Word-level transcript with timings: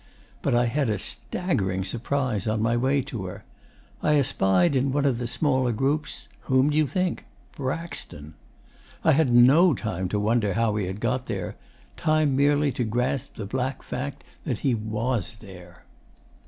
'But 0.41 0.55
I 0.55 0.65
had 0.65 0.89
a 0.89 0.97
staggering 0.97 1.83
surprise 1.83 2.47
on 2.47 2.59
my 2.59 2.75
way 2.75 3.03
to 3.03 3.25
her. 3.25 3.43
I 4.01 4.15
espied 4.15 4.75
in 4.75 4.91
one 4.91 5.05
of 5.05 5.19
the 5.19 5.27
smaller 5.27 5.71
groups 5.71 6.27
whom 6.45 6.71
d'you 6.71 6.87
think? 6.87 7.23
Braxton. 7.55 8.33
'I 9.03 9.11
had 9.11 9.31
no 9.31 9.75
time 9.75 10.09
to 10.09 10.19
wonder 10.19 10.53
how 10.55 10.75
he 10.75 10.87
had 10.87 11.01
got 11.01 11.27
there 11.27 11.55
time 11.97 12.35
merely 12.35 12.71
to 12.71 12.83
grasp 12.83 13.35
the 13.35 13.45
black 13.45 13.83
fact 13.83 14.23
that 14.43 14.61
he 14.65 14.73
WAS 14.73 15.35
there. 15.35 15.83